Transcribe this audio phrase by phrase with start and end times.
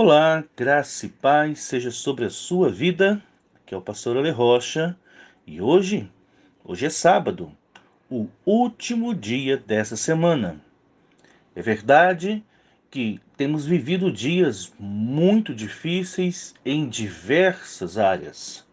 [0.00, 3.20] Olá, graça e paz seja sobre a sua vida.
[3.56, 4.96] Aqui é o pastor Ale Rocha
[5.44, 6.08] e hoje,
[6.64, 7.50] hoje é sábado,
[8.08, 10.60] o último dia dessa semana.
[11.52, 12.44] É verdade
[12.88, 18.64] que temos vivido dias muito difíceis em diversas áreas,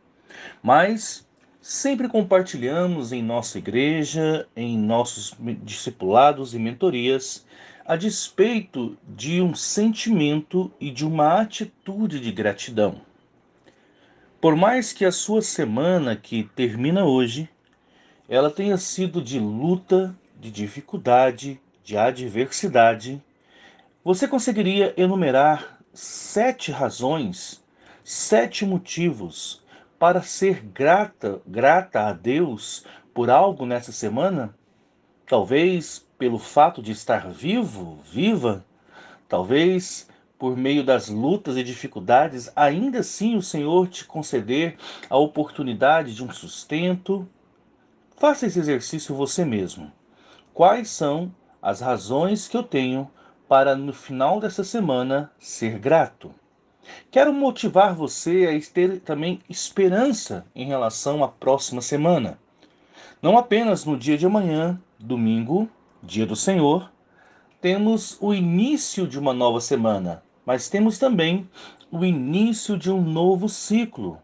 [0.62, 1.28] mas
[1.60, 7.44] sempre compartilhamos em nossa igreja, em nossos discipulados e mentorias,
[7.88, 13.00] a despeito de um sentimento e de uma atitude de gratidão.
[14.42, 17.48] Por mais que a sua semana que termina hoje,
[18.28, 23.24] ela tenha sido de luta, de dificuldade, de adversidade,
[24.04, 27.64] você conseguiria enumerar sete razões,
[28.04, 29.64] sete motivos
[30.00, 34.56] para ser grata, grata a Deus por algo nessa semana?
[35.28, 38.64] Talvez pelo fato de estar vivo, viva,
[39.28, 44.78] talvez por meio das lutas e dificuldades, ainda assim o Senhor te conceder
[45.10, 47.28] a oportunidade de um sustento.
[48.18, 49.92] Faça esse exercício você mesmo.
[50.54, 53.10] Quais são as razões que eu tenho
[53.48, 56.32] para no final dessa semana ser grato?
[57.10, 62.38] Quero motivar você a ter também esperança em relação à próxima semana.
[63.22, 65.70] Não apenas no dia de amanhã, domingo,
[66.02, 66.92] dia do Senhor,
[67.62, 71.50] temos o início de uma nova semana, mas temos também
[71.92, 74.20] o início de um novo ciclo.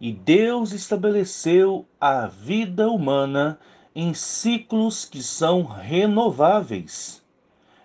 [0.00, 3.58] E Deus estabeleceu a vida humana
[3.94, 7.22] em ciclos que são renováveis.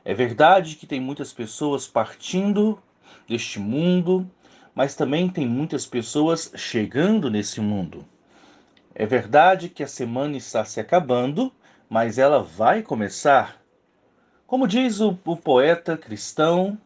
[0.03, 2.79] É verdade que tem muitas pessoas partindo
[3.27, 4.29] deste mundo,
[4.73, 8.05] mas também tem muitas pessoas chegando nesse mundo.
[8.95, 11.53] É verdade que a semana está se acabando,
[11.89, 13.59] mas ela vai começar.
[14.45, 16.77] Como diz o, o poeta cristão,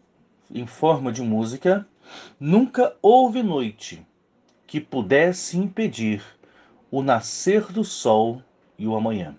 [0.50, 1.86] em forma de música,
[2.40, 4.06] nunca houve noite
[4.66, 6.24] que pudesse impedir
[6.90, 8.41] o nascer do sol
[8.78, 9.36] e o amanhã.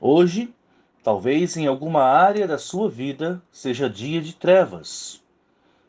[0.00, 0.54] Hoje,
[1.02, 5.22] talvez em alguma área da sua vida seja dia de trevas,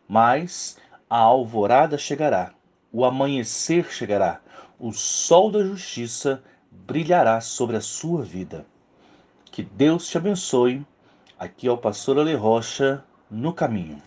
[0.08, 0.78] mas
[1.10, 2.54] a alvorada chegará,
[2.92, 4.42] o amanhecer chegará,
[4.80, 6.44] o sol da justiça
[6.86, 8.66] brilhará sobre a sua vida.
[9.46, 10.86] Que Deus te abençoe.
[11.40, 14.02] Aqui é o pastor Ale Rocha no caminho.